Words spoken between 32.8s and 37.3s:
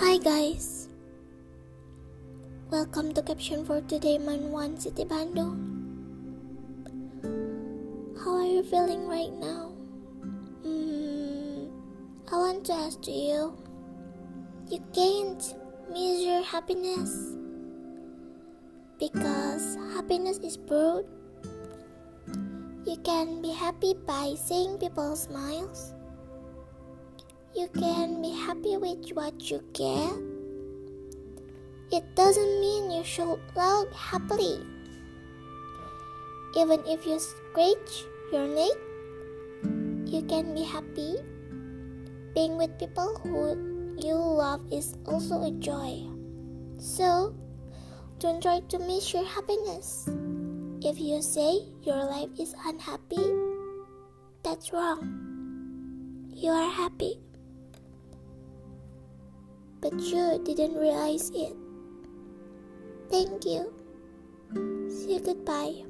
you should laugh happily. Even if you